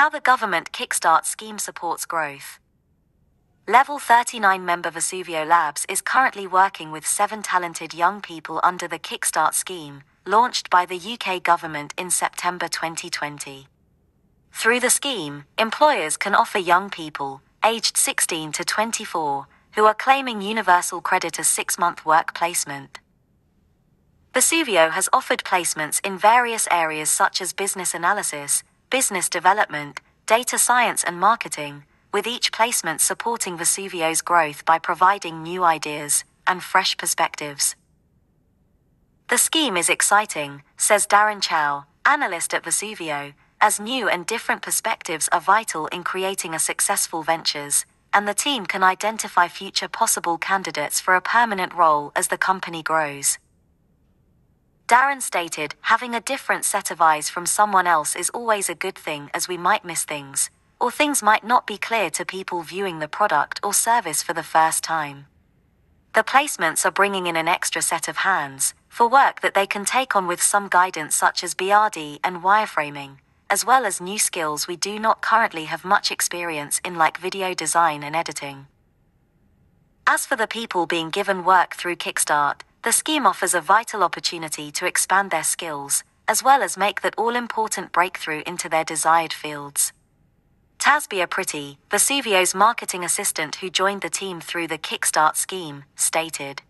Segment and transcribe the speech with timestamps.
[0.00, 2.58] How the government Kickstart scheme supports growth.
[3.68, 8.98] Level 39 member Vesuvio Labs is currently working with seven talented young people under the
[8.98, 13.66] Kickstart scheme, launched by the UK government in September 2020.
[14.54, 20.40] Through the scheme, employers can offer young people, aged 16 to 24, who are claiming
[20.40, 23.00] universal credit a six month work placement.
[24.32, 31.04] Vesuvio has offered placements in various areas such as business analysis, business development, data science,
[31.04, 37.76] and marketing, with each placement supporting Vesuvio's growth by providing new ideas and fresh perspectives.
[39.28, 45.28] The scheme is exciting, says Darren Chow, analyst at Vesuvio, as new and different perspectives
[45.30, 50.98] are vital in creating a successful ventures, and the team can identify future possible candidates
[50.98, 53.38] for a permanent role as the company grows.
[54.90, 58.96] Darren stated, having a different set of eyes from someone else is always a good
[58.96, 62.98] thing as we might miss things, or things might not be clear to people viewing
[62.98, 65.26] the product or service for the first time.
[66.12, 69.84] The placements are bringing in an extra set of hands for work that they can
[69.84, 74.66] take on with some guidance such as BRD and wireframing, as well as new skills
[74.66, 78.66] we do not currently have much experience in like video design and editing.
[80.04, 84.70] As for the people being given work through Kickstart, the scheme offers a vital opportunity
[84.72, 89.32] to expand their skills, as well as make that all important breakthrough into their desired
[89.32, 89.92] fields.
[90.78, 96.62] Tasbia Pretty, Vesuvio's marketing assistant who joined the team through the Kickstart scheme, stated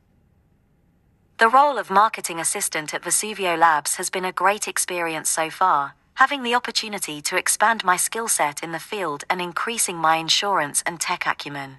[1.38, 5.94] The role of marketing assistant at Vesuvio Labs has been a great experience so far,
[6.14, 10.82] having the opportunity to expand my skill set in the field and increasing my insurance
[10.84, 11.78] and tech acumen.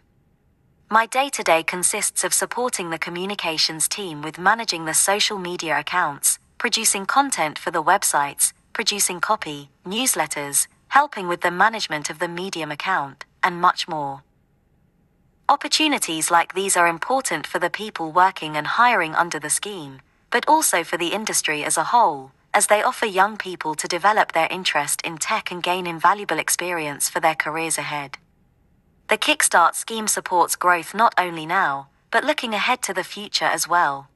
[0.93, 5.79] My day to day consists of supporting the communications team with managing the social media
[5.79, 12.27] accounts, producing content for the websites, producing copy, newsletters, helping with the management of the
[12.27, 14.23] Medium account, and much more.
[15.47, 20.45] Opportunities like these are important for the people working and hiring under the scheme, but
[20.45, 24.49] also for the industry as a whole, as they offer young people to develop their
[24.51, 28.17] interest in tech and gain invaluable experience for their careers ahead.
[29.11, 33.67] The Kickstart scheme supports growth not only now, but looking ahead to the future as
[33.67, 34.07] well.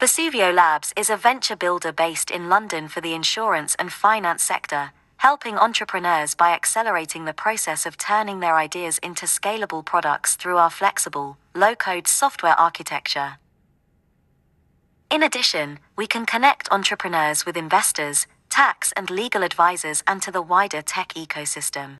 [0.00, 4.90] Vesuvio Labs is a venture builder based in London for the insurance and finance sector,
[5.18, 10.70] helping entrepreneurs by accelerating the process of turning their ideas into scalable products through our
[10.70, 13.38] flexible, low code software architecture.
[15.08, 20.42] In addition, we can connect entrepreneurs with investors, tax and legal advisors, and to the
[20.42, 21.96] wider tech ecosystem.